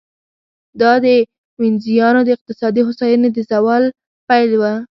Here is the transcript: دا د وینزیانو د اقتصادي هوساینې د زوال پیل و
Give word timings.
دا 0.81 0.91
د 1.05 1.07
وینزیانو 1.61 2.21
د 2.25 2.29
اقتصادي 2.37 2.81
هوساینې 2.87 3.29
د 3.33 3.39
زوال 3.49 3.83
پیل 4.27 4.51
و 4.57 4.63